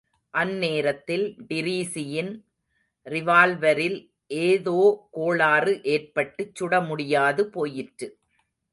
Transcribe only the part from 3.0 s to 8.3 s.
ரிவால்வரில் ஏதோகோளாறு எற்பட்டுச் சுடமுடியாது போயிற்று.